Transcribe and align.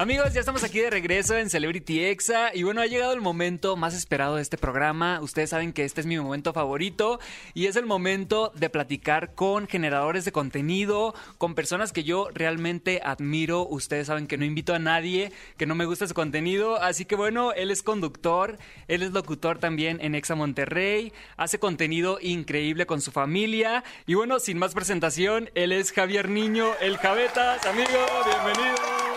Amigos, 0.00 0.32
ya 0.32 0.38
estamos 0.38 0.62
aquí 0.62 0.78
de 0.78 0.90
regreso 0.90 1.36
en 1.36 1.50
Celebrity 1.50 2.04
Exa 2.04 2.54
y 2.54 2.62
bueno, 2.62 2.80
ha 2.80 2.86
llegado 2.86 3.12
el 3.12 3.20
momento 3.20 3.74
más 3.74 3.94
esperado 3.94 4.36
de 4.36 4.42
este 4.42 4.56
programa. 4.56 5.18
Ustedes 5.20 5.50
saben 5.50 5.72
que 5.72 5.84
este 5.84 6.00
es 6.00 6.06
mi 6.06 6.16
momento 6.16 6.52
favorito 6.52 7.18
y 7.52 7.66
es 7.66 7.74
el 7.74 7.84
momento 7.84 8.52
de 8.54 8.70
platicar 8.70 9.34
con 9.34 9.66
generadores 9.66 10.24
de 10.24 10.30
contenido, 10.30 11.16
con 11.36 11.56
personas 11.56 11.92
que 11.92 12.04
yo 12.04 12.28
realmente 12.32 13.00
admiro. 13.02 13.66
Ustedes 13.66 14.06
saben 14.06 14.28
que 14.28 14.38
no 14.38 14.44
invito 14.44 14.72
a 14.72 14.78
nadie 14.78 15.32
que 15.56 15.66
no 15.66 15.74
me 15.74 15.84
guste 15.84 16.06
su 16.06 16.14
contenido, 16.14 16.80
así 16.80 17.04
que 17.04 17.16
bueno, 17.16 17.50
él 17.50 17.72
es 17.72 17.82
conductor, 17.82 18.56
él 18.86 19.02
es 19.02 19.10
locutor 19.10 19.58
también 19.58 19.98
en 20.00 20.14
Exa 20.14 20.36
Monterrey, 20.36 21.12
hace 21.36 21.58
contenido 21.58 22.20
increíble 22.22 22.86
con 22.86 23.00
su 23.00 23.10
familia 23.10 23.82
y 24.06 24.14
bueno, 24.14 24.38
sin 24.38 24.58
más 24.58 24.74
presentación, 24.74 25.50
él 25.56 25.72
es 25.72 25.90
Javier 25.90 26.28
Niño, 26.28 26.68
el 26.80 26.98
Javetas, 26.98 27.66
amigo, 27.66 27.98
bienvenido. 28.24 29.07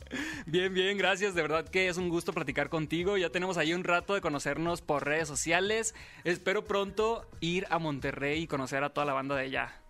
Estás? 0.00 0.20
Bien, 0.46 0.72
bien, 0.72 0.96
gracias. 0.96 1.34
De 1.34 1.42
verdad 1.42 1.68
que 1.68 1.88
es 1.88 1.96
un 1.96 2.08
gusto 2.08 2.32
platicar 2.32 2.68
contigo. 2.68 3.16
Ya 3.16 3.30
tenemos 3.30 3.56
ahí 3.56 3.74
un 3.74 3.84
rato 3.84 4.14
de 4.14 4.20
conocernos 4.20 4.82
por 4.82 5.04
redes 5.04 5.28
sociales. 5.28 5.94
Espero 6.24 6.64
pronto 6.64 7.28
ir 7.40 7.66
a 7.70 7.78
Monterrey 7.78 8.42
y 8.42 8.46
conocer 8.46 8.84
a 8.84 8.90
toda 8.90 9.06
la 9.06 9.12
banda 9.12 9.34
de 9.34 9.42
allá. 9.42 9.80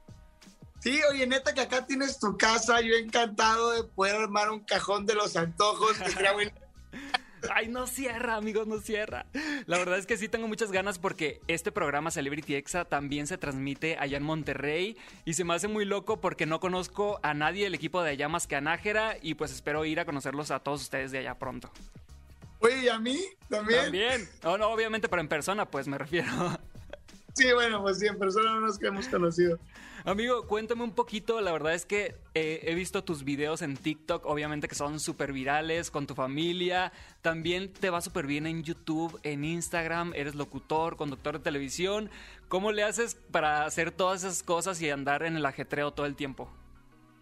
Sí, 0.81 1.01
oye, 1.11 1.27
neta 1.27 1.53
que 1.53 1.63
acá 1.63 1.87
tienes 1.87 2.19
tu 2.19 2.37
casa. 2.37 2.81
Yo 2.81 2.95
encantado 2.95 3.73
de 3.73 3.85
poder 3.85 4.17
armar 4.17 4.51
un 4.51 4.61
cajón 4.61 5.05
de 5.07 5.15
los 5.15 5.37
antojos. 5.37 5.99
Que 5.99 6.11
sería 6.11 6.33
Ay, 7.55 7.69
no 7.69 7.87
cierra, 7.87 8.37
amigos, 8.37 8.67
no 8.67 8.79
cierra. 8.81 9.27
La 9.67 9.79
verdad 9.79 9.99
es 9.99 10.07
que 10.07 10.17
sí 10.17 10.29
tengo 10.29 10.49
muchas 10.49 10.73
ganas 10.73 10.99
porque 10.99 11.41
este 11.49 11.73
programa 11.73 12.11
Celebrity 12.11 12.55
Exa 12.55 12.85
también 12.85 13.27
se 13.27 13.39
transmite 13.39 13.97
allá 13.99 14.17
en 14.17 14.23
Monterrey 14.23 14.97
y 15.25 15.35
se 15.35 15.45
me 15.45 15.55
hace 15.55 15.69
muy 15.69 15.85
loco 15.85 16.21
porque 16.21 16.47
no 16.47 16.61
conozco 16.61 17.21
a 17.23 17.35
nadie 17.35 17.65
del 17.65 17.75
equipo 17.75 18.03
de 18.03 18.11
allá 18.11 18.29
más 18.29 18.47
que 18.47 18.57
a 18.57 18.61
Nájera 18.61 19.17
y 19.21 19.35
pues 19.35 19.53
espero 19.53 19.85
ir 19.85 20.01
a 20.01 20.05
conocerlos 20.05 20.51
a 20.51 20.61
todos 20.61 20.83
ustedes 20.83 21.13
de 21.13 21.19
allá 21.19 21.39
pronto. 21.39 21.71
Oye, 22.61 22.85
¿y 22.85 22.89
a 22.89 22.99
mí 22.99 23.19
también? 23.49 23.83
También. 23.83 24.29
No, 24.43 24.57
no, 24.57 24.69
obviamente, 24.69 25.09
pero 25.09 25.21
en 25.21 25.29
persona, 25.29 25.67
pues 25.67 25.87
me 25.89 25.99
refiero. 25.99 26.59
Sí, 27.37 27.53
bueno, 27.53 27.83
pues 27.83 27.99
sí, 27.99 28.07
en 28.07 28.19
persona 28.19 28.55
no 28.55 28.61
nos 28.61 28.83
hemos 28.83 29.09
conocido. 29.09 29.59
Amigo, 30.07 30.47
cuéntame 30.47 30.85
un 30.85 30.93
poquito. 30.93 31.43
La 31.43 31.53
verdad 31.53 31.75
es 31.75 31.85
que 31.85 32.17
eh, 32.33 32.61
he 32.63 32.75
visto 32.75 33.05
tus 33.05 33.25
videos 33.25 33.61
en 33.61 33.77
TikTok, 33.77 34.25
obviamente 34.25 34.69
que 34.69 34.75
son 34.75 35.01
súper 35.01 35.35
virales 35.35 35.91
con 35.91 36.07
tu 36.07 36.15
familia. 36.15 36.93
También 37.21 37.71
te 37.71 37.91
va 37.91 38.01
súper 38.01 38.27
bien 38.27 38.47
en 38.47 38.63
YouTube, 38.63 39.21
en 39.23 39.45
Instagram. 39.45 40.15
Eres 40.15 40.35
locutor, 40.35 40.97
conductor 40.97 41.37
de 41.37 41.45
televisión. 41.45 42.09
¿Cómo 42.49 42.73
le 42.73 42.85
haces 42.85 43.17
para 43.31 43.67
hacer 43.67 43.91
todas 43.91 44.25
esas 44.25 44.43
cosas 44.43 44.81
y 44.81 44.89
andar 44.89 45.23
en 45.23 45.37
el 45.37 45.45
ajetreo 45.45 45.91
todo 45.91 46.07
el 46.07 46.17
tiempo? 46.17 46.51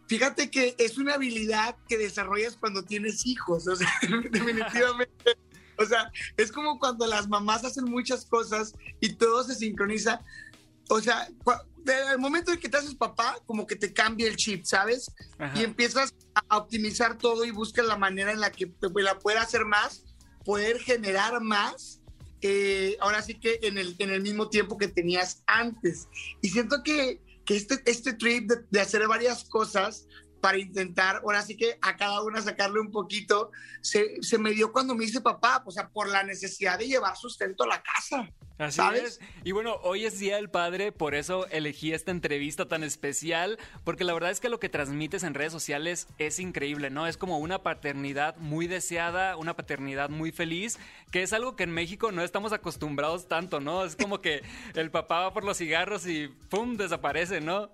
Fíjate 0.07 0.49
que 0.49 0.77
es 0.79 0.97
una 0.97 1.15
habilidad 1.15 1.75
que 1.89 1.99
desarrollas 1.99 2.57
cuando 2.57 2.85
tienes 2.85 3.27
hijos. 3.27 3.67
O 3.67 3.75
sea, 3.75 3.89
definitivamente. 4.31 5.37
O 5.85 5.89
sea, 5.89 6.11
es 6.37 6.51
como 6.51 6.79
cuando 6.79 7.07
las 7.07 7.29
mamás 7.29 7.65
hacen 7.65 7.85
muchas 7.85 8.25
cosas 8.25 8.75
y 9.01 9.15
todo 9.15 9.45
se 9.45 9.55
sincroniza. 9.55 10.21
O 10.89 11.01
sea, 11.01 11.29
el 12.13 12.19
momento 12.19 12.53
en 12.53 12.59
que 12.59 12.69
te 12.69 12.77
haces 12.77 12.95
papá, 12.95 13.37
como 13.47 13.67
que 13.67 13.77
te 13.77 13.93
cambia 13.93 14.27
el 14.27 14.37
chip, 14.37 14.65
¿sabes? 14.65 15.11
Y 15.55 15.63
empiezas 15.63 16.15
a 16.49 16.59
optimizar 16.59 17.19
todo 17.19 17.45
y 17.45 17.51
buscas 17.51 17.87
la 17.87 17.97
manera 17.97 18.33
en 18.33 18.41
la 18.41 18.51
que 18.51 18.73
la 18.97 19.19
pueda 19.19 19.43
hacer 19.43 19.65
más, 19.65 20.05
poder 20.45 20.79
generar 20.79 21.41
más, 21.41 22.01
eh, 22.41 22.97
ahora 23.01 23.23
sí 23.23 23.35
que 23.35 23.59
en 23.63 23.79
el, 23.79 23.97
en 23.99 24.11
el 24.11 24.23
mismo 24.23 24.49
tiempo 24.49 24.77
que 24.77 24.89
tenías 24.89 25.43
antes. 25.47 26.09
Y 26.43 26.49
siento 26.49 26.83
que, 26.83 27.21
que 27.45 27.57
este, 27.57 27.83
este 27.87 28.15
trip 28.15 28.49
de, 28.49 28.57
de 28.71 28.81
hacer 28.81 29.07
varias 29.09 29.45
cosas 29.45 30.07
para 30.45 30.59
intentar, 30.59 31.23
ahora 31.25 31.41
sí 31.41 31.57
que 31.57 31.79
a 31.81 31.97
cada 31.97 32.21
una 32.21 32.43
sacarle 32.43 32.79
un 32.79 32.91
poquito, 32.91 33.51
se, 33.81 34.23
se 34.23 34.37
me 34.37 34.51
dio 34.51 34.73
cuando 34.73 34.95
me 34.95 35.07
hice 35.07 35.23
papá, 35.23 35.63
o 35.65 35.71
sea, 35.71 35.89
por 35.89 36.07
la 36.07 36.23
necesidad 36.23 36.79
de 36.79 36.87
llevar 36.87 37.17
sustento 37.17 37.65
a 37.65 37.69
la 37.69 37.83
casa. 37.83 38.31
Así 38.59 38.77
¿sabes? 38.77 39.21
Y 39.43 39.53
bueno, 39.53 39.77
hoy 39.83 40.05
es 40.05 40.19
Día 40.19 40.37
del 40.37 40.51
Padre, 40.51 40.93
por 40.93 41.15
eso 41.15 41.47
elegí 41.49 41.95
esta 41.95 42.11
entrevista 42.11 42.69
tan 42.69 42.85
especial, 42.85 43.59
porque 43.85 44.05
la 44.05 44.13
verdad 44.13 44.31
es 44.31 44.39
que 44.39 44.51
lo 44.51 44.61
que 44.61 44.69
transmites 44.69 45.23
en 45.23 45.33
redes 45.33 45.51
sociales 45.51 46.09
es 46.19 46.39
increíble, 46.39 46.91
¿no? 46.91 47.07
Es 47.07 47.17
como 47.17 47.39
una 47.39 47.63
paternidad 47.63 48.37
muy 48.37 48.67
deseada, 48.67 49.39
una 49.39 49.57
paternidad 49.57 50.11
muy 50.11 50.31
feliz, 50.31 50.79
que 51.11 51.23
es 51.23 51.33
algo 51.33 51.57
que 51.57 51.65
en 51.65 51.71
México 51.71 52.13
no 52.13 52.23
estamos 52.23 52.53
acostumbrados 52.53 53.29
tanto, 53.29 53.61
¿no? 53.61 53.83
Es 53.83 53.97
como 53.97 54.21
que 54.21 54.43
el 54.75 54.91
papá 54.91 55.21
va 55.21 55.33
por 55.33 55.43
los 55.43 55.57
cigarros 55.57 56.07
y 56.07 56.29
¡pum! 56.51 56.77
desaparece, 56.77 57.41
¿no? 57.41 57.71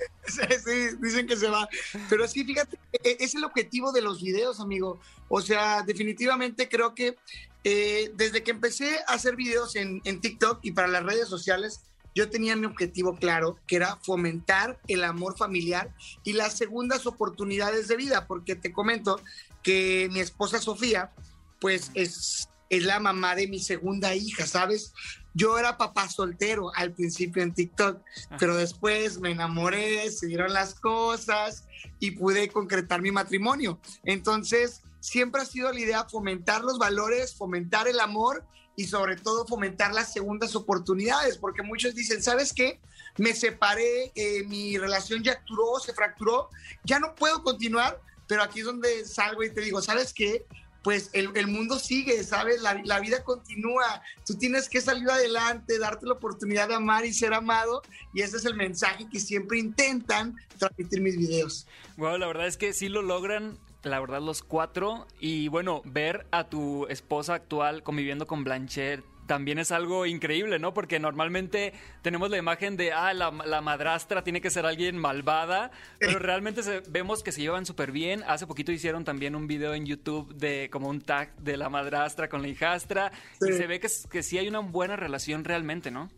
Sí, 0.26 0.96
dicen 1.00 1.26
que 1.26 1.36
se 1.36 1.48
va. 1.48 1.68
Pero 2.08 2.28
sí, 2.28 2.44
fíjate, 2.44 2.78
e-, 2.92 3.16
es 3.20 3.34
el 3.34 3.44
objetivo 3.44 3.90
de 3.90 4.02
los 4.02 4.22
videos, 4.22 4.60
amigo. 4.60 5.00
O 5.28 5.40
sea, 5.40 5.82
definitivamente 5.82 6.68
creo 6.68 6.94
que 6.94 7.16
eh, 7.64 8.12
desde 8.14 8.42
que 8.42 8.52
empecé 8.52 8.98
a 9.08 9.14
hacer 9.14 9.34
videos 9.34 9.74
en 9.76 10.20
TikTok 10.20 10.60
y 10.62 10.72
para 10.72 10.88
las 10.88 11.04
redes 11.04 11.28
sociales, 11.28 11.80
yo 12.14 12.28
tenía 12.28 12.56
mi 12.56 12.66
objetivo 12.66 13.16
claro, 13.16 13.58
que 13.66 13.76
era 13.76 13.96
fomentar 14.02 14.80
el 14.88 15.04
amor 15.04 15.36
familiar 15.36 15.94
y 16.24 16.32
las 16.32 16.56
segundas 16.56 17.06
oportunidades 17.06 17.88
de 17.88 17.96
vida, 17.96 18.26
porque 18.26 18.56
te 18.56 18.72
comento 18.72 19.20
que 19.62 20.08
mi 20.12 20.20
esposa 20.20 20.58
Sofía, 20.58 21.12
pues 21.60 21.90
es, 21.94 22.48
es 22.70 22.84
la 22.84 23.00
mamá 23.00 23.34
de 23.34 23.48
mi 23.48 23.58
segunda 23.58 24.14
hija, 24.14 24.46
¿sabes? 24.46 24.94
Yo 25.34 25.58
era 25.58 25.76
papá 25.76 26.08
soltero 26.08 26.72
al 26.74 26.92
principio 26.92 27.42
en 27.42 27.52
TikTok, 27.52 28.00
pero 28.38 28.56
después 28.56 29.18
me 29.18 29.32
enamoré, 29.32 30.10
se 30.10 30.28
dieron 30.28 30.52
las 30.52 30.74
cosas 30.74 31.66
y 31.98 32.12
pude 32.12 32.48
concretar 32.48 33.02
mi 33.02 33.10
matrimonio. 33.10 33.78
Entonces, 34.04 34.82
siempre 35.00 35.42
ha 35.42 35.44
sido 35.44 35.72
la 35.72 35.80
idea 35.80 36.04
fomentar 36.04 36.62
los 36.62 36.78
valores, 36.78 37.34
fomentar 37.34 37.88
el 37.88 38.00
amor 38.00 38.44
y 38.76 38.84
sobre 38.84 39.16
todo 39.16 39.46
fomentar 39.46 39.92
las 39.92 40.12
segundas 40.12 40.54
oportunidades, 40.54 41.38
porque 41.38 41.62
muchos 41.62 41.94
dicen, 41.94 42.22
¿sabes 42.22 42.52
qué? 42.52 42.80
Me 43.18 43.34
separé, 43.34 44.12
eh, 44.14 44.44
mi 44.46 44.78
relación 44.78 45.22
ya 45.24 45.42
duró, 45.46 45.80
se 45.80 45.92
fracturó, 45.92 46.48
ya 46.84 47.00
no 47.00 47.14
puedo 47.16 47.42
continuar, 47.42 48.00
pero 48.28 48.44
aquí 48.44 48.60
es 48.60 48.66
donde 48.66 49.04
salgo 49.04 49.42
y 49.42 49.52
te 49.52 49.60
digo, 49.60 49.82
¿sabes 49.82 50.14
qué? 50.14 50.46
Pues 50.82 51.10
el, 51.12 51.46
mundo 51.46 51.78
sigue, 51.78 52.22
¿sabes? 52.24 52.62
La, 52.62 53.00
vida 53.00 53.22
continúa. 53.22 54.02
Tú 54.26 54.34
tienes 54.34 54.68
que 54.68 54.80
salir 54.80 55.08
adelante, 55.10 55.78
darte 55.78 56.06
la 56.06 56.14
oportunidad 56.14 56.68
de 56.68 56.74
amar 56.74 57.04
y 57.04 57.12
ser 57.12 57.34
amado. 57.34 57.82
Y 58.14 58.22
ese 58.22 58.38
es 58.38 58.44
el 58.44 58.54
mensaje 58.54 59.06
que 59.10 59.20
siempre 59.20 59.58
intentan 59.58 60.36
transmitir 60.58 61.00
mis 61.00 61.16
videos. 61.16 61.66
Bueno, 61.96 62.18
la 62.18 62.26
verdad 62.26 62.46
es 62.46 62.56
que 62.56 62.72
sí 62.72 62.88
lo 62.88 63.02
logran. 63.02 63.58
La 63.82 63.98
verdad, 64.00 64.20
los 64.20 64.42
cuatro. 64.42 65.06
Y 65.20 65.48
bueno, 65.48 65.82
ver 65.84 66.26
a 66.30 66.44
tu 66.44 66.86
esposa 66.88 67.34
actual 67.34 67.82
conviviendo 67.82 68.26
con 68.26 68.44
Blanchett 68.44 69.04
también 69.30 69.60
es 69.60 69.70
algo 69.70 70.06
increíble, 70.06 70.58
¿no? 70.58 70.74
Porque 70.74 70.98
normalmente 70.98 71.72
tenemos 72.02 72.30
la 72.30 72.36
imagen 72.36 72.76
de, 72.76 72.90
ah, 72.90 73.14
la, 73.14 73.30
madrastra 73.30 74.24
tiene 74.24 74.40
que 74.40 74.50
ser 74.50 74.66
alguien 74.66 74.98
malvada, 74.98 75.70
pero 76.00 76.18
realmente 76.18 76.62
vemos 76.88 77.22
que 77.22 77.30
se 77.30 77.40
llevan 77.40 77.64
súper 77.64 77.92
bien. 77.92 78.24
Hace 78.26 78.48
poquito 78.48 78.72
hicieron 78.72 79.04
también 79.04 79.36
un 79.36 79.46
video 79.46 79.72
en 79.72 79.86
YouTube 79.86 80.34
de 80.34 80.68
como 80.72 80.88
un 80.88 81.00
tag 81.00 81.32
de 81.36 81.56
la 81.56 81.68
madrastra 81.68 82.28
con 82.28 82.42
la 82.42 82.48
hijastra 82.48 83.12
y 83.40 83.52
se 83.52 83.68
ve 83.68 83.78
que, 83.78 83.86
que 84.10 84.24
sí 84.24 84.36
hay 84.36 84.48
una 84.48 84.58
buena 84.58 84.96
relación 84.96 85.44
realmente, 85.44 85.92
¿no? 85.92 86.10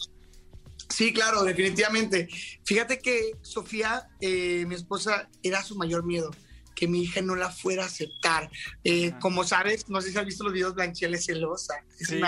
Sí, 0.89 1.13
claro, 1.13 1.45
definitivamente. 1.45 2.29
Fíjate 2.65 2.99
que 2.99 3.33
Sofía, 3.43 4.09
eh, 4.23 4.65
mi 4.67 4.75
esposa, 4.75 5.29
era 5.43 5.63
su 5.63 5.77
mayor 5.77 6.03
miedo 6.07 6.31
que 6.75 6.89
mi 6.89 7.03
hija 7.03 7.23
no 7.23 7.35
la 7.35 7.51
fuera 7.51 7.85
a 7.85 7.87
aceptar. 7.87 8.51
Eh, 8.85 9.13
como 9.21 9.45
sabes, 9.45 9.89
no 9.89 10.01
sé 10.01 10.13
si 10.13 10.19
has 10.19 10.27
visto 10.27 10.45
los 10.45 10.53
videos, 10.53 10.75
Blanchel 10.75 11.15
es 11.15 11.27
celosa. 11.27 11.75
Es, 11.99 12.09
sí. 12.09 12.21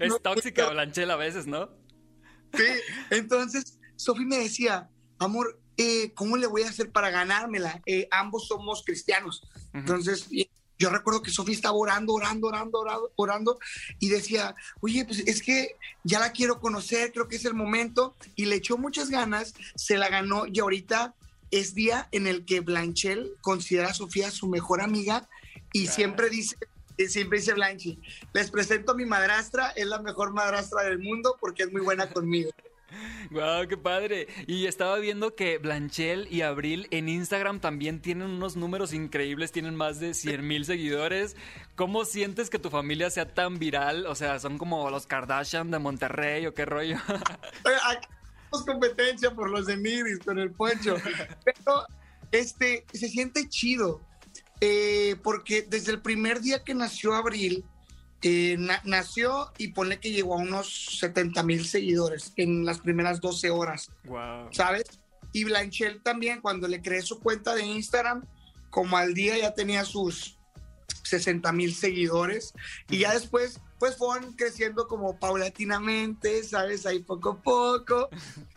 es, 0.00 0.12
tóxica 0.22 0.68
Blanchel 0.70 1.10
a 1.10 1.16
veces, 1.16 1.46
¿no? 1.46 1.70
Sí, 2.54 2.64
entonces 3.10 3.78
Sofi 3.96 4.24
me 4.24 4.38
decía, 4.38 4.88
amor, 5.18 5.60
eh, 5.76 6.12
¿cómo 6.14 6.36
le 6.36 6.46
voy 6.46 6.62
a 6.62 6.68
hacer 6.68 6.90
para 6.90 7.10
ganármela? 7.10 7.82
Eh, 7.86 8.08
ambos 8.10 8.48
somos 8.48 8.82
cristianos. 8.84 9.42
Entonces, 9.72 10.28
yo 10.78 10.90
recuerdo 10.90 11.22
que 11.22 11.30
Sofía 11.30 11.54
estaba 11.54 11.76
orando, 11.76 12.14
orando, 12.14 12.48
orando, 12.48 12.80
orando, 12.80 13.12
orando, 13.16 13.58
y 13.98 14.08
decía, 14.08 14.54
oye, 14.80 15.04
pues 15.04 15.20
es 15.20 15.42
que 15.42 15.76
ya 16.04 16.18
la 16.18 16.32
quiero 16.32 16.60
conocer, 16.60 17.12
creo 17.12 17.28
que 17.28 17.36
es 17.36 17.44
el 17.44 17.54
momento, 17.54 18.14
y 18.34 18.46
le 18.46 18.56
echó 18.56 18.76
muchas 18.78 19.10
ganas, 19.10 19.54
se 19.74 19.96
la 19.96 20.08
ganó, 20.08 20.46
y 20.46 20.60
ahorita 20.60 21.14
es 21.50 21.74
día 21.74 22.08
en 22.12 22.26
el 22.26 22.44
que 22.44 22.60
Blanchel 22.60 23.32
considera 23.40 23.88
a 23.88 23.94
Sofía 23.94 24.30
su 24.30 24.48
mejor 24.48 24.80
amiga 24.80 25.28
y 25.72 25.86
siempre 25.88 26.28
dice, 26.30 26.56
siempre 27.08 27.38
dice 27.38 27.54
Blanchi, 27.54 27.98
les 28.32 28.50
presento 28.50 28.92
a 28.92 28.94
mi 28.94 29.04
madrastra, 29.04 29.70
es 29.70 29.86
la 29.86 30.00
mejor 30.00 30.32
madrastra 30.32 30.84
del 30.84 30.98
mundo 30.98 31.36
porque 31.40 31.64
es 31.64 31.72
muy 31.72 31.82
buena 31.82 32.08
conmigo. 32.12 32.50
Wow, 33.30 33.66
qué 33.68 33.76
padre. 33.76 34.28
Y 34.46 34.66
estaba 34.66 34.98
viendo 34.98 35.34
que 35.34 35.58
Blanchel 35.58 36.28
y 36.30 36.42
Abril 36.42 36.86
en 36.92 37.08
Instagram 37.08 37.60
también 37.60 38.00
tienen 38.00 38.30
unos 38.30 38.56
números 38.56 38.92
increíbles, 38.92 39.50
tienen 39.50 39.74
más 39.74 39.98
de 39.98 40.14
100 40.14 40.46
mil 40.46 40.64
seguidores. 40.64 41.36
¿Cómo 41.74 42.04
sientes 42.04 42.48
que 42.48 42.60
tu 42.60 42.70
familia 42.70 43.10
sea 43.10 43.34
tan 43.34 43.58
viral? 43.58 44.06
O 44.06 44.14
sea, 44.14 44.38
son 44.38 44.56
como 44.56 44.88
los 44.88 45.06
Kardashian 45.06 45.70
de 45.70 45.78
Monterrey 45.80 46.46
o 46.46 46.54
qué 46.54 46.64
rollo. 46.64 46.96
Tenemos 48.64 48.64
competencia 48.64 49.30
por 49.32 49.50
los 49.50 49.66
de 49.66 49.76
Miris 49.76 50.18
con 50.24 50.38
el 50.38 50.50
Poncho. 50.52 50.96
Pero 51.44 51.86
este, 52.32 52.84
se 52.92 53.08
siente 53.08 53.48
chido. 53.48 54.00
eh, 54.60 55.16
porque 55.22 55.62
desde 55.62 55.92
el 55.92 56.00
primer 56.00 56.40
día 56.40 56.64
que 56.64 56.74
nació 56.74 57.14
Abril, 57.14 57.64
eh, 58.22 58.56
na- 58.58 58.80
nació 58.84 59.52
y 59.58 59.68
pone 59.68 60.00
que 60.00 60.10
llegó 60.10 60.34
a 60.34 60.38
unos 60.38 60.98
70 60.98 61.42
mil 61.42 61.66
seguidores 61.66 62.32
en 62.36 62.64
las 62.64 62.78
primeras 62.80 63.20
12 63.20 63.50
horas. 63.50 63.90
Wow. 64.04 64.48
¿sabes? 64.52 64.84
Y 65.32 65.44
Blanchel 65.44 66.02
también, 66.02 66.40
cuando 66.40 66.66
le 66.68 66.80
creé 66.80 67.02
su 67.02 67.20
cuenta 67.20 67.54
de 67.54 67.66
Instagram, 67.66 68.24
como 68.70 68.96
al 68.96 69.12
día 69.12 69.36
ya 69.36 69.52
tenía 69.54 69.84
sus 69.84 70.38
60 71.02 71.52
mil 71.52 71.74
seguidores. 71.74 72.54
Y 72.88 72.98
ya 72.98 73.12
después, 73.12 73.60
pues 73.78 73.96
fueron 73.96 74.32
creciendo 74.34 74.88
como 74.88 75.18
paulatinamente, 75.18 76.42
¿sabes? 76.44 76.86
Ahí 76.86 77.00
poco 77.00 77.30
a 77.30 77.42
poco. 77.42 78.08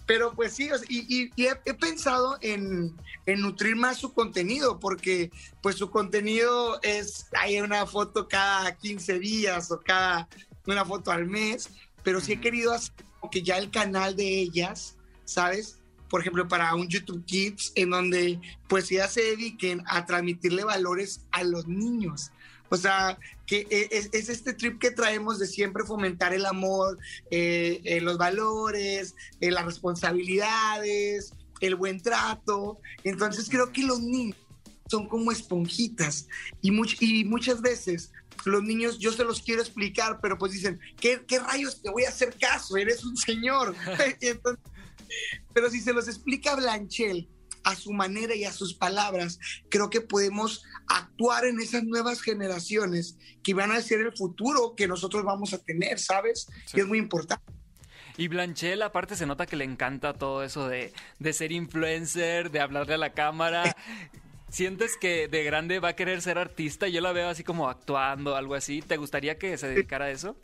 Pero 0.06 0.33
pues 0.33 0.54
sí, 0.54 0.69
y, 0.88 1.24
y- 1.24 1.31
y 1.36 1.45
he, 1.48 1.60
he 1.66 1.74
pensado 1.74 2.38
en, 2.42 2.95
en 3.25 3.42
nutrir 3.42 3.75
más 3.75 3.98
su 3.98 4.13
contenido, 4.13 4.80
porque 4.80 5.31
pues 5.62 5.75
su 5.75 5.89
contenido 5.92 6.80
es, 6.81 7.27
hay 7.39 7.60
una 7.62 7.86
foto 7.86 8.27
cada 8.27 8.75
15 8.75 9.19
días 9.19 9.71
o 9.71 9.80
cada 9.80 10.27
una 10.66 10.86
foto 10.86 11.12
al 11.12 11.25
mes, 11.25 11.69
pero 12.04 12.21
sí 12.21 12.33
he 12.33 12.42
querido 12.42 12.74
hacer 12.74 12.94
como 13.19 13.30
que 13.30 13.42
ya 13.44 13.57
el 13.57 13.69
canal 13.71 14.16
de 14.16 14.39
ellas, 14.39 14.95
¿sabes? 15.25 15.75
Por 16.10 16.21
ejemplo, 16.21 16.48
para 16.48 16.74
un 16.74 16.88
YouTube 16.88 17.24
Kids, 17.25 17.71
en 17.75 17.92
donde 17.92 18.39
pues 18.68 18.92
ellas 18.92 19.13
se 19.13 19.21
dediquen 19.21 19.83
a 19.86 20.06
transmitirle 20.07 20.63
valores 20.63 21.21
a 21.31 21.44
los 21.44 21.68
niños. 21.68 22.31
O 22.69 22.77
sea, 22.77 23.18
que 23.48 23.66
e- 23.69 23.89
es, 23.92 24.10
es 24.13 24.30
este 24.30 24.54
trip 24.54 24.80
que 24.80 24.92
traemos 24.92 25.39
de 25.39 25.48
siempre 25.48 25.83
fomentar 25.83 26.33
el 26.33 26.45
amor, 26.45 26.98
eh, 27.31 27.81
eh, 27.83 28.01
los 28.01 28.18
valores, 28.18 29.16
eh, 29.42 29.51
las 29.51 29.66
responsabilidades, 29.66 31.33
el 31.60 31.75
buen 31.75 32.01
trato. 32.01 32.77
Entonces 33.04 33.50
creo 33.50 33.71
que 33.71 33.83
los 33.83 34.01
niños 34.01 34.38
son 34.88 35.07
como 35.07 35.31
esponjitas 35.31 36.27
y, 36.62 36.71
much- 36.71 36.98
y 37.00 37.24
muchas 37.25 37.62
veces 37.62 38.12
los 38.45 38.63
niños 38.63 38.98
yo 39.00 39.12
se 39.12 39.24
los 39.24 39.42
quiero 39.42 39.62
explicar, 39.62 40.19
pero 40.21 40.38
pues 40.38 40.51
dicen, 40.54 40.80
¿qué, 41.00 41.21
qué 41.27 41.39
rayos 41.39 41.81
te 41.81 41.89
voy 41.89 42.06
a 42.06 42.10
hacer 42.10 42.36
caso? 42.39 42.77
Eres 42.77 43.04
un 43.04 43.18
señor. 43.18 43.75
Pero 45.54 45.69
si 45.69 45.81
se 45.81 45.92
los 45.94 46.07
explica 46.07 46.56
Blanchel 46.56 47.27
a 47.69 47.75
su 47.75 47.94
manera 47.94 48.36
y 48.36 48.45
a 48.45 48.51
sus 48.51 48.74
palabras, 48.74 49.39
creo 49.69 49.89
que 49.89 50.01
podemos 50.01 50.63
actuar 50.88 51.45
en 51.45 51.60
esas 51.60 51.83
nuevas 51.83 52.21
generaciones 52.21 53.18
que 53.44 53.54
van 53.54 53.71
a 53.71 53.81
ser 53.81 54.01
el 54.01 54.16
futuro 54.16 54.74
que 54.75 54.88
nosotros 54.88 55.24
vamos 55.24 55.54
a 55.54 55.60
tener, 55.60 56.00
¿sabes? 56.00 56.48
Sí. 56.66 56.77
Y 56.77 56.80
es 56.81 56.88
muy 56.88 56.98
importante. 56.98 57.44
Y 58.18 58.27
Blanchel, 58.27 58.81
aparte, 58.81 59.16
se 59.16 59.25
nota 59.25 59.45
que 59.45 59.56
le 59.56 59.63
encanta 59.63 60.13
todo 60.13 60.44
eso 60.44 60.68
de, 60.68 60.92
de 61.19 61.33
ser 61.33 61.54
influencer, 61.54 62.51
de 62.51 62.60
hablarle 62.60 62.95
a 62.95 62.98
la 62.98 63.13
cámara. 63.13 63.75
¿Sientes 64.50 64.98
que 65.00 65.27
de 65.27 65.44
grande 65.44 65.80
va 65.80 65.89
a 65.89 65.95
querer 65.95 66.21
ser 66.21 66.38
artista? 66.38 66.88
Yo 66.88 67.00
la 67.01 67.12
veo 67.12 67.30
así 67.30 67.44
como 67.44 67.69
actuando, 67.69 68.36
algo 68.36 68.56
así. 68.56 68.81
¿Te 68.81 68.98
gustaría 68.98 69.38
que 69.38 69.57
se 69.57 69.68
dedicara 69.69 70.06
a 70.06 70.12
eso? 70.12 70.36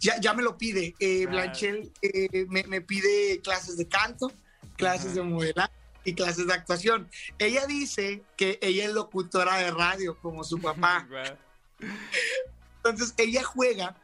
Ya, 0.00 0.20
ya 0.20 0.34
me 0.34 0.42
lo 0.42 0.58
pide. 0.58 0.94
Eh. 0.98 1.26
Blanchel 1.26 1.92
eh, 2.02 2.46
me, 2.48 2.64
me 2.64 2.80
pide 2.80 3.40
clases 3.42 3.76
de 3.76 3.86
canto, 3.86 4.32
clases 4.76 5.12
Ajá. 5.12 5.14
de 5.14 5.22
modelaje 5.22 5.79
y 6.04 6.14
clases 6.14 6.46
de 6.46 6.54
actuación. 6.54 7.08
Ella 7.38 7.66
dice 7.66 8.22
que 8.36 8.58
ella 8.62 8.84
es 8.86 8.92
locutora 8.92 9.56
de 9.56 9.70
radio, 9.70 10.16
como 10.20 10.44
su 10.44 10.58
papá. 10.62 11.06
Entonces 12.76 13.14
ella 13.18 13.42
juega 13.42 13.96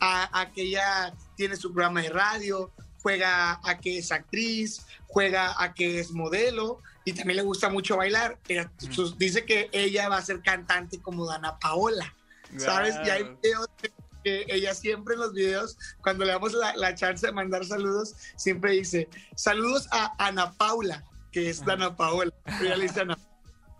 a, 0.00 0.40
a 0.40 0.52
que 0.52 0.62
ella 0.62 1.14
tiene 1.36 1.56
su 1.56 1.72
programa 1.72 2.02
de 2.02 2.10
radio, 2.10 2.70
juega 3.02 3.60
a 3.64 3.78
que 3.78 3.98
es 3.98 4.12
actriz, 4.12 4.86
juega 5.08 5.60
a 5.62 5.74
que 5.74 5.98
es 6.00 6.10
modelo 6.12 6.78
y 7.04 7.12
también 7.12 7.38
le 7.38 7.42
gusta 7.42 7.68
mucho 7.68 7.96
bailar. 7.96 8.38
Ella, 8.48 8.70
Mm. 8.82 8.92
sus- 8.92 9.18
dice 9.18 9.44
que 9.44 9.68
ella 9.72 10.08
va 10.08 10.18
a 10.18 10.22
ser 10.22 10.42
cantante 10.42 11.00
como 11.00 11.26
Dana 11.26 11.58
Paola, 11.58 12.14
¿sabes? 12.56 12.94
Y 13.04 13.10
hay 13.10 13.24
videos 13.42 13.68
de 13.82 13.92
que 14.22 14.44
ella 14.48 14.74
siempre 14.74 15.14
en 15.14 15.20
los 15.20 15.32
videos, 15.32 15.78
cuando 16.02 16.24
le 16.26 16.32
damos 16.32 16.52
la, 16.52 16.76
la 16.76 16.94
chance 16.94 17.26
de 17.26 17.32
mandar 17.32 17.64
saludos, 17.64 18.14
siempre 18.36 18.72
dice, 18.72 19.08
saludos 19.34 19.88
a 19.92 20.12
Ana 20.18 20.52
Paula, 20.52 21.02
que 21.30 21.50
es. 21.50 21.64
Dana 21.64 21.96
Paola. 21.96 22.32
Pero 22.44 22.64
ella 22.64 22.76
le 22.76 22.82
dice 22.84 23.00
Ana. 23.00 23.18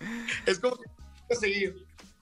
Es 0.47 0.59
como 0.59 0.77
que 1.29 1.37
seguido. 1.37 1.75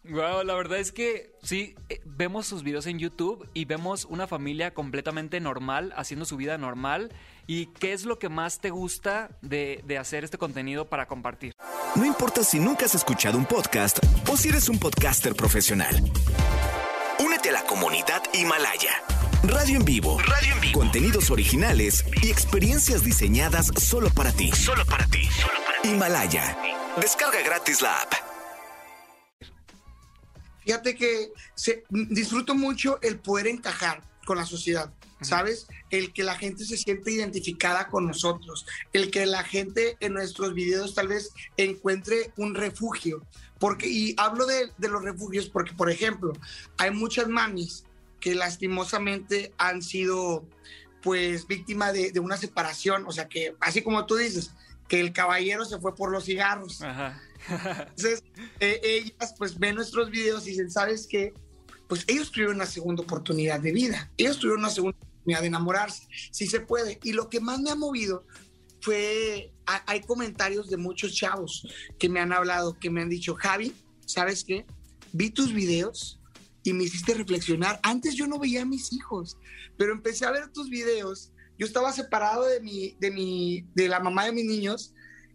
Wow, 0.04 0.42
la 0.42 0.54
verdad 0.54 0.78
es 0.78 0.90
que 0.90 1.34
sí, 1.42 1.75
eh, 1.90 2.00
vemos 2.04 2.46
sus 2.46 2.62
videos 2.62 2.86
en 2.86 2.98
YouTube 2.98 3.46
y 3.52 3.66
vemos 3.66 4.06
una 4.06 4.26
familia 4.26 4.72
completamente 4.72 5.38
normal, 5.38 5.92
haciendo 5.96 6.25
su 6.25 6.36
vida 6.36 6.56
normal. 6.56 7.12
¿Y 7.46 7.66
qué 7.66 7.92
es 7.92 8.04
lo 8.04 8.19
que 8.19 8.28
más 8.28 8.58
te 8.58 8.70
gusta 8.70 9.30
de, 9.42 9.82
de 9.86 9.98
hacer 9.98 10.25
este 10.25 10.38
contenido 10.38 10.86
para 10.86 11.06
compartir? 11.06 11.52
No 11.94 12.04
importa 12.04 12.42
si 12.42 12.58
nunca 12.58 12.86
has 12.86 12.94
escuchado 12.94 13.36
un 13.36 13.44
podcast 13.44 13.98
o 14.30 14.36
si 14.36 14.48
eres 14.48 14.69
un 14.69 14.78
podcaster 14.78 15.34
profesional. 15.34 15.94
Únete 17.19 17.50
a 17.50 17.52
la 17.52 17.64
comunidad 17.64 18.22
Himalaya. 18.32 19.02
Radio 19.44 19.76
en 19.76 19.85
vivo. 19.85 20.19
Radio 20.20 20.55
en 20.55 20.61
vivo. 20.61 20.79
Contenidos 20.79 21.31
originales 21.31 22.05
y 22.23 22.31
experiencias 22.31 23.05
diseñadas 23.05 23.70
solo 23.81 24.11
para 24.11 24.32
ti. 24.32 24.50
Solo 24.52 24.85
para 24.85 25.06
ti. 25.06 25.25
Solo 25.26 25.55
para 25.64 25.82
ti. 25.82 25.88
Himalaya. 25.88 26.58
Descarga 27.00 27.40
gratis 27.43 27.81
la 27.81 28.00
app. 28.02 28.12
Fíjate 30.64 30.94
que 30.96 31.29
se- 31.55 31.85
disfruto 31.90 32.55
mucho 32.55 32.99
el 33.02 33.19
poder 33.19 33.46
encajar 33.46 34.02
con 34.26 34.37
la 34.37 34.44
sociedad, 34.44 34.93
¿sabes? 35.23 35.67
El 35.88 36.12
que 36.12 36.23
la 36.25 36.35
gente 36.37 36.64
se 36.67 36.76
siente 36.76 37.11
identificada 37.11 37.87
con 37.88 38.06
nosotros, 38.06 38.67
el 38.93 39.11
que 39.11 39.25
la 39.25 39.44
gente 39.44 39.96
en 40.00 40.12
nuestros 40.12 40.52
videos 40.52 40.94
tal 40.94 41.08
vez 41.08 41.31
encuentre 41.56 42.32
un 42.37 42.55
refugio. 42.55 43.25
Porque, 43.58 43.88
y 43.88 44.14
hablo 44.19 44.44
de, 44.46 44.70
de 44.76 44.88
los 44.88 45.02
refugios 45.02 45.49
porque, 45.49 45.73
por 45.73 45.90
ejemplo, 45.90 46.32
hay 46.76 46.90
muchas 46.90 47.29
mamis 47.29 47.85
que 48.20 48.35
lastimosamente 48.35 49.53
han 49.59 49.82
sido 49.82 50.47
pues 51.03 51.47
víctima 51.47 51.93
de, 51.93 52.11
de 52.11 52.20
una 52.20 52.37
separación, 52.37 53.05
o 53.06 53.12
sea 53.12 53.29
que 53.29 53.55
así 53.61 53.82
como 53.82 54.05
tú 54.06 54.17
dices, 54.17 54.53
que 54.88 55.00
el 55.00 55.12
caballero 55.12 55.65
se 55.65 55.79
fue 55.79 55.94
por 55.94 56.11
los 56.11 56.25
cigarros. 56.25 56.82
Ajá. 56.82 57.23
Entonces, 57.91 58.25
eh, 58.59 58.81
ellas 58.82 59.35
pues 59.38 59.59
ven 59.59 59.76
nuestros 59.76 60.11
videos 60.11 60.47
y 60.47 60.50
dicen, 60.50 60.70
¿sabes 60.70 61.06
qué? 61.09 61.32
Pues 61.88 62.04
ellos 62.09 62.31
tuvieron 62.33 62.57
una 62.57 62.66
segunda 62.66 63.02
oportunidad 63.02 63.61
de 63.61 63.73
vida, 63.73 64.11
ellos 64.16 64.38
tuvieron 64.38 64.61
una 64.61 64.71
segunda 64.71 64.99
oportunidad 64.99 65.40
de 65.42 65.47
enamorarse, 65.47 66.09
sí 66.33 66.47
se 66.47 66.61
puede. 66.61 66.99
Y 67.04 67.12
lo 67.12 67.28
que 67.28 67.40
más 67.40 67.61
me 67.61 67.71
ha 67.71 67.75
movido 67.75 68.25
fue, 68.81 69.52
ha- 69.66 69.85
hay 69.87 70.00
comentarios 70.00 70.69
de 70.69 70.76
muchos 70.76 71.14
chavos 71.14 71.66
que 71.99 72.09
me 72.09 72.21
han 72.21 72.33
hablado, 72.33 72.78
que 72.78 72.90
me 72.90 73.02
han 73.02 73.09
dicho, 73.09 73.35
Javi, 73.37 73.73
¿sabes 74.04 74.45
qué? 74.45 74.66
Vi 75.12 75.31
tus 75.31 75.52
videos 75.54 76.17
y 76.68 76.72
me 76.75 76.84
hiciste 76.84 77.14
reflexionar. 77.14 77.80
Antes 77.82 78.14
yo 78.14 78.26
no 78.26 78.38
veía 78.38 78.62
a 78.62 78.66
mis 78.66 78.92
hijos, 78.92 79.38
pero 79.78 79.92
empecé 79.92 80.26
a 80.26 80.30
ver 80.30 80.50
tus 80.52 80.68
videos. 80.68 81.32
Yo 81.58 81.66
estaba 81.66 81.92
separado 81.92 82.44
de 82.44 82.60
mi, 82.60 82.94
de 83.00 83.10
mi, 83.10 83.64
de 83.75 83.88
la 83.88 84.00
mamá 84.00 84.26
de 84.26 84.32
mis 84.32 84.44
niños 84.44 84.92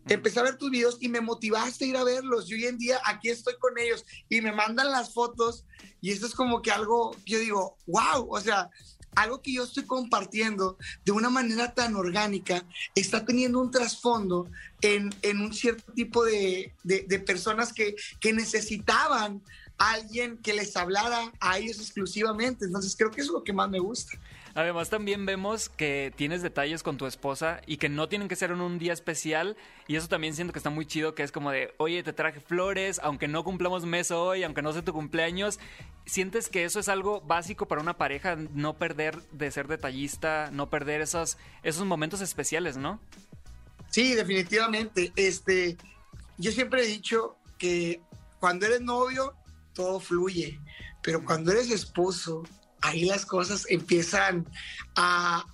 empecé 0.09 0.41
a 0.41 0.43
ver 0.43 0.57
tus 0.57 0.69
videos 0.69 0.97
y 0.99 1.07
me 1.07 1.21
motivaste 1.21 1.85
a 1.85 1.87
ir 1.87 1.95
a 1.97 2.03
verlos. 2.03 2.49
Y 2.49 2.55
hoy 2.55 2.65
en 2.65 2.77
día 2.77 2.99
aquí 3.05 3.29
estoy 3.29 3.53
con 3.57 3.77
ellos 3.79 4.05
y 4.27 4.41
me 4.41 4.51
mandan 4.51 4.91
las 4.91 5.13
fotos 5.13 5.63
y 6.01 6.11
esto 6.11 6.25
es 6.25 6.33
como 6.33 6.61
que 6.61 6.71
algo, 6.71 7.15
yo 7.25 7.39
digo, 7.39 7.77
wow, 7.87 8.27
o 8.29 8.41
sea, 8.41 8.69
algo 9.15 9.41
que 9.41 9.53
yo 9.53 9.63
estoy 9.63 9.85
compartiendo 9.85 10.77
de 11.05 11.13
una 11.13 11.29
manera 11.29 11.73
tan 11.73 11.95
orgánica 11.95 12.65
está 12.95 13.23
teniendo 13.25 13.61
un 13.61 13.71
trasfondo 13.71 14.49
en, 14.81 15.09
en 15.21 15.39
un 15.39 15.53
cierto 15.53 15.93
tipo 15.93 16.25
de, 16.25 16.73
de- 16.83 17.05
de 17.07 17.19
personas 17.19 17.71
que, 17.71 17.95
que 18.19 18.33
necesitaban 18.33 19.41
alguien 19.77 20.37
que 20.37 20.53
les 20.53 20.75
hablara 20.77 21.31
a 21.39 21.57
ellos 21.57 21.79
exclusivamente. 21.79 22.65
Entonces 22.65 22.95
creo 22.95 23.11
que 23.11 23.21
eso 23.21 23.31
es 23.31 23.33
lo 23.33 23.43
que 23.43 23.53
más 23.53 23.69
me 23.69 23.79
gusta. 23.79 24.17
Además 24.55 24.89
también 24.89 25.25
vemos 25.25 25.67
que 25.67 26.13
tienes 26.15 26.43
detalles 26.43 26.83
con 26.83 26.97
tu 26.97 27.07
esposa 27.07 27.61
y 27.65 27.77
que 27.77 27.89
no 27.89 28.07
tienen 28.07 28.27
que 28.27 28.35
ser 28.35 28.51
en 28.51 28.61
un 28.61 28.77
día 28.77 28.93
especial 28.93 29.57
y 29.87 29.95
eso 29.95 30.07
también 30.07 30.35
siento 30.35 30.53
que 30.53 30.59
está 30.59 30.69
muy 30.69 30.85
chido, 30.85 31.15
que 31.15 31.23
es 31.23 31.31
como 31.31 31.49
de, 31.49 31.73
oye, 31.77 32.03
te 32.03 32.13
traje 32.13 32.39
flores, 32.39 33.01
aunque 33.03 33.27
no 33.27 33.43
cumplamos 33.43 33.85
mes 33.85 34.11
hoy, 34.11 34.43
aunque 34.43 34.61
no 34.61 34.71
sea 34.71 34.83
tu 34.83 34.93
cumpleaños, 34.93 35.59
¿sientes 36.05 36.49
que 36.49 36.65
eso 36.65 36.79
es 36.79 36.87
algo 36.87 37.21
básico 37.21 37.67
para 37.67 37.81
una 37.81 37.97
pareja, 37.97 38.35
no 38.35 38.77
perder 38.77 39.19
de 39.31 39.49
ser 39.49 39.67
detallista, 39.67 40.51
no 40.51 40.69
perder 40.69 41.01
esos, 41.01 41.37
esos 41.63 41.85
momentos 41.87 42.21
especiales, 42.21 42.77
¿no? 42.77 42.99
Sí, 43.89 44.13
definitivamente. 44.13 45.11
Este, 45.15 45.77
yo 46.37 46.51
siempre 46.51 46.83
he 46.83 46.87
dicho 46.87 47.37
que 47.57 48.01
cuando 48.39 48.67
eres 48.67 48.81
novio, 48.81 49.33
todo 49.73 49.99
fluye, 49.99 50.59
pero 51.01 51.23
cuando 51.23 51.51
eres 51.51 51.69
esposo, 51.69 52.43
ahí 52.83 53.05
las 53.05 53.25
cosas 53.25 53.65
empiezan 53.69 54.45
a, 54.95 55.45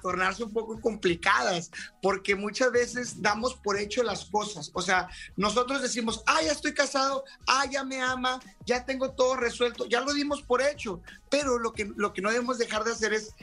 tornarse 0.00 0.44
un 0.44 0.52
poco 0.52 0.80
complicadas, 0.80 1.70
porque 2.00 2.36
muchas 2.36 2.70
veces 2.70 3.20
damos 3.20 3.54
por 3.56 3.76
hecho 3.76 4.02
las 4.04 4.26
cosas. 4.26 4.70
O 4.74 4.80
sea, 4.80 5.08
nosotros 5.36 5.82
decimos, 5.82 6.22
ah, 6.26 6.40
ya 6.40 6.52
estoy 6.52 6.72
casado, 6.74 7.24
ah, 7.48 7.64
ya 7.68 7.82
me 7.82 8.00
ama, 8.00 8.40
ya 8.64 8.84
tengo 8.84 9.10
todo 9.10 9.34
resuelto, 9.34 9.86
ya 9.86 10.00
lo 10.00 10.12
dimos 10.12 10.42
por 10.42 10.62
hecho, 10.62 11.02
pero 11.28 11.58
lo 11.58 11.72
que, 11.72 11.90
lo 11.96 12.12
que 12.12 12.22
no 12.22 12.30
debemos 12.30 12.58
dejar 12.58 12.84
de 12.84 12.92
hacer 12.92 13.12
es 13.12 13.34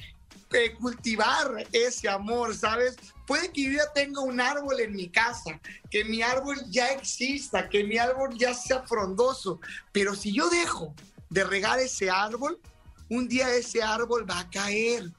eh, 0.53 0.73
cultivar 0.79 1.67
ese 1.71 2.07
amor, 2.07 2.55
¿sabes? 2.55 2.95
Puede 3.25 3.51
que 3.51 3.63
yo 3.63 3.71
ya 3.71 3.91
tenga 3.93 4.21
un 4.21 4.39
árbol 4.39 4.79
en 4.79 4.93
mi 4.93 5.09
casa, 5.09 5.59
que 5.89 6.05
mi 6.05 6.21
árbol 6.21 6.57
ya 6.69 6.91
exista, 6.91 7.67
que 7.67 7.83
mi 7.83 7.97
árbol 7.97 8.37
ya 8.37 8.53
sea 8.53 8.83
frondoso, 8.83 9.59
pero 9.91 10.13
si 10.15 10.33
yo 10.33 10.49
dejo 10.49 10.93
de 11.29 11.43
regar 11.43 11.79
ese 11.79 12.09
árbol, 12.09 12.59
un 13.09 13.27
día 13.27 13.53
ese 13.55 13.81
árbol 13.81 14.29
va 14.29 14.39
a 14.39 14.49
caer. 14.49 15.11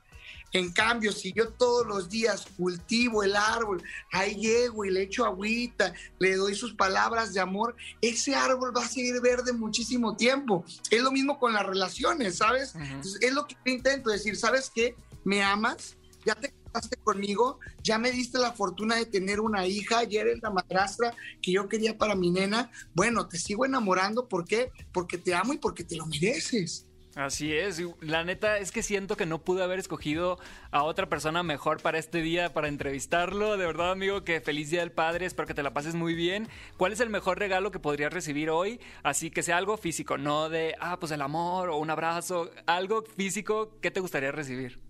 En 0.52 0.72
cambio, 0.72 1.12
si 1.12 1.32
yo 1.32 1.48
todos 1.48 1.86
los 1.86 2.08
días 2.08 2.46
cultivo 2.56 3.22
el 3.22 3.36
árbol, 3.36 3.82
ahí 4.12 4.36
llego 4.36 4.84
y 4.84 4.90
le 4.90 5.02
echo 5.02 5.26
agüita, 5.26 5.92
le 6.18 6.36
doy 6.36 6.54
sus 6.54 6.72
palabras 6.72 7.34
de 7.34 7.40
amor, 7.40 7.76
ese 8.00 8.34
árbol 8.34 8.74
va 8.74 8.84
a 8.84 8.88
seguir 8.88 9.20
verde 9.20 9.52
muchísimo 9.52 10.16
tiempo. 10.16 10.64
Es 10.90 11.02
lo 11.02 11.10
mismo 11.10 11.38
con 11.38 11.52
las 11.52 11.66
relaciones, 11.66 12.38
¿sabes? 12.38 12.74
es 13.20 13.32
lo 13.34 13.46
que 13.46 13.54
yo 13.54 13.72
intento 13.72 14.08
decir, 14.08 14.36
¿sabes 14.36 14.70
qué? 14.74 14.94
¿Me 15.26 15.42
amas? 15.42 15.96
¿Ya 16.24 16.36
te 16.36 16.54
casaste 16.72 16.96
conmigo? 16.98 17.58
¿Ya 17.82 17.98
me 17.98 18.12
diste 18.12 18.38
la 18.38 18.52
fortuna 18.52 18.94
de 18.94 19.06
tener 19.06 19.40
una 19.40 19.66
hija? 19.66 20.04
¿Ya 20.04 20.20
eres 20.20 20.40
la 20.40 20.50
madrastra 20.50 21.12
que 21.42 21.50
yo 21.50 21.68
quería 21.68 21.98
para 21.98 22.14
mi 22.14 22.30
nena? 22.30 22.70
Bueno, 22.94 23.26
te 23.26 23.36
sigo 23.36 23.66
enamorando, 23.66 24.28
¿por 24.28 24.44
qué? 24.44 24.70
Porque 24.92 25.18
te 25.18 25.34
amo 25.34 25.52
y 25.52 25.58
porque 25.58 25.82
te 25.82 25.96
lo 25.96 26.06
mereces. 26.06 26.86
Así 27.16 27.52
es, 27.52 27.82
la 28.02 28.22
neta 28.22 28.58
es 28.58 28.70
que 28.70 28.84
siento 28.84 29.16
que 29.16 29.26
no 29.26 29.42
pude 29.42 29.64
haber 29.64 29.80
escogido 29.80 30.38
a 30.70 30.84
otra 30.84 31.08
persona 31.08 31.42
mejor 31.42 31.82
para 31.82 31.98
este 31.98 32.22
día, 32.22 32.52
para 32.52 32.68
entrevistarlo. 32.68 33.56
De 33.56 33.66
verdad, 33.66 33.90
amigo, 33.90 34.22
que 34.22 34.40
feliz 34.40 34.70
día 34.70 34.80
del 34.80 34.92
padre, 34.92 35.26
espero 35.26 35.48
que 35.48 35.54
te 35.54 35.64
la 35.64 35.74
pases 35.74 35.96
muy 35.96 36.14
bien. 36.14 36.46
¿Cuál 36.76 36.92
es 36.92 37.00
el 37.00 37.10
mejor 37.10 37.40
regalo 37.40 37.72
que 37.72 37.80
podrías 37.80 38.12
recibir 38.12 38.48
hoy? 38.48 38.78
Así 39.02 39.32
que 39.32 39.42
sea 39.42 39.56
algo 39.56 39.76
físico, 39.76 40.18
no 40.18 40.48
de, 40.50 40.76
ah, 40.78 41.00
pues 41.00 41.10
el 41.10 41.22
amor 41.22 41.70
o 41.70 41.78
un 41.78 41.90
abrazo, 41.90 42.48
algo 42.66 43.02
físico, 43.02 43.72
¿qué 43.82 43.90
te 43.90 43.98
gustaría 43.98 44.30
recibir? 44.30 44.85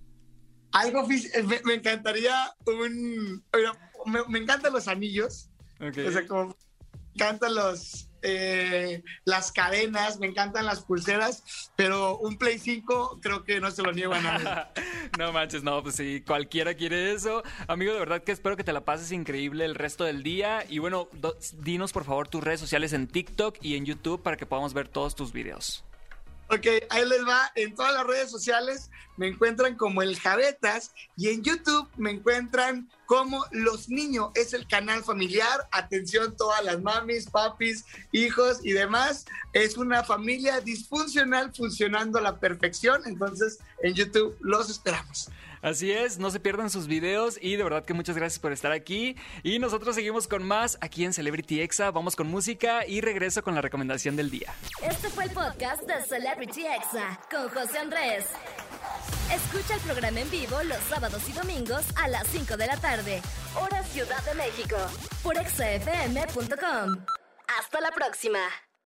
Algo 0.76 1.06
eh, 1.10 1.60
me, 1.64 1.74
encantaría 1.74 2.54
un, 2.66 3.42
me, 4.28 4.38
encantan 4.38 4.74
los 4.74 4.88
anillos. 4.88 5.48
O 5.80 6.10
sea, 6.10 6.26
como 6.26 6.48
me 6.48 6.54
encantan 7.14 7.54
los, 7.54 8.10
eh, 8.20 9.02
las 9.24 9.52
cadenas, 9.52 10.18
me 10.18 10.26
encantan 10.26 10.66
las 10.66 10.82
pulseras, 10.82 11.70
pero 11.76 12.18
un 12.18 12.36
Play 12.36 12.58
5 12.58 13.20
creo 13.22 13.42
que 13.42 13.58
no 13.58 13.70
se 13.70 13.82
lo 13.82 13.92
niego 13.92 14.12
a 14.12 14.20
nadie. 14.20 14.46
no 15.18 15.32
manches, 15.32 15.62
no, 15.62 15.82
pues 15.82 15.94
sí, 15.94 16.22
cualquiera 16.26 16.74
quiere 16.74 17.14
eso. 17.14 17.42
Amigo, 17.68 17.94
de 17.94 17.98
verdad 17.98 18.22
que 18.22 18.32
espero 18.32 18.58
que 18.58 18.64
te 18.64 18.74
la 18.74 18.84
pases 18.84 19.12
increíble 19.12 19.64
el 19.64 19.76
resto 19.76 20.04
del 20.04 20.22
día. 20.22 20.66
Y 20.68 20.78
bueno, 20.78 21.08
dinos 21.58 21.94
por 21.94 22.04
favor 22.04 22.28
tus 22.28 22.44
redes 22.44 22.60
sociales 22.60 22.92
en 22.92 23.06
TikTok 23.06 23.56
y 23.62 23.76
en 23.76 23.86
YouTube 23.86 24.22
para 24.22 24.36
que 24.36 24.44
podamos 24.44 24.74
ver 24.74 24.88
todos 24.88 25.14
tus 25.14 25.32
videos. 25.32 25.85
Ok, 26.48 26.66
ahí 26.90 27.08
les 27.08 27.26
va. 27.26 27.50
En 27.56 27.74
todas 27.74 27.92
las 27.92 28.06
redes 28.06 28.30
sociales 28.30 28.90
me 29.16 29.26
encuentran 29.26 29.74
como 29.74 30.02
el 30.02 30.16
Javetas 30.18 30.92
y 31.16 31.28
en 31.28 31.42
YouTube 31.42 31.88
me 31.96 32.12
encuentran 32.12 32.88
como 33.06 33.44
Los 33.50 33.88
Niños. 33.88 34.30
Es 34.34 34.52
el 34.52 34.66
canal 34.68 35.02
familiar. 35.02 35.66
Atención 35.72 36.36
todas 36.36 36.62
las 36.64 36.80
mamis, 36.80 37.28
papis, 37.28 37.84
hijos 38.12 38.60
y 38.62 38.72
demás. 38.72 39.24
Es 39.52 39.76
una 39.76 40.04
familia 40.04 40.60
disfuncional 40.60 41.52
funcionando 41.52 42.18
a 42.18 42.22
la 42.22 42.38
perfección. 42.38 43.02
Entonces 43.06 43.58
en 43.82 43.94
YouTube 43.94 44.36
los 44.40 44.70
esperamos. 44.70 45.30
Así 45.66 45.90
es, 45.90 46.20
no 46.20 46.30
se 46.30 46.38
pierdan 46.38 46.70
sus 46.70 46.86
videos 46.86 47.40
y 47.42 47.56
de 47.56 47.64
verdad 47.64 47.84
que 47.84 47.92
muchas 47.92 48.14
gracias 48.16 48.38
por 48.38 48.52
estar 48.52 48.70
aquí. 48.70 49.16
Y 49.42 49.58
nosotros 49.58 49.96
seguimos 49.96 50.28
con 50.28 50.46
más 50.46 50.78
aquí 50.80 51.04
en 51.04 51.12
Celebrity 51.12 51.60
Exa. 51.60 51.90
Vamos 51.90 52.14
con 52.14 52.28
música 52.28 52.86
y 52.86 53.00
regreso 53.00 53.42
con 53.42 53.56
la 53.56 53.62
recomendación 53.62 54.14
del 54.14 54.30
día. 54.30 54.54
Este 54.80 55.08
fue 55.08 55.24
el 55.24 55.30
podcast 55.30 55.82
de 55.82 56.00
Celebrity 56.04 56.66
Exa 56.66 57.18
con 57.28 57.48
José 57.48 57.78
Andrés. 57.78 58.26
Escucha 59.34 59.74
el 59.74 59.80
programa 59.80 60.20
en 60.20 60.30
vivo 60.30 60.62
los 60.62 60.78
sábados 60.88 61.28
y 61.28 61.32
domingos 61.32 61.84
a 61.96 62.06
las 62.06 62.28
5 62.28 62.56
de 62.56 62.66
la 62.68 62.76
tarde, 62.76 63.20
hora 63.60 63.82
Ciudad 63.82 64.24
de 64.24 64.34
México, 64.36 64.76
por 65.24 65.36
exafm.com. 65.36 67.04
Hasta 67.58 67.80
la 67.80 67.90
próxima. 67.90 68.38